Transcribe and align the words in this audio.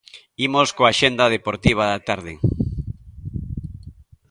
Imos 0.47 0.69
coa 0.75 0.91
axenda 0.93 1.33
deportiva 1.35 1.83
da 1.91 1.99
tarde. 2.07 2.33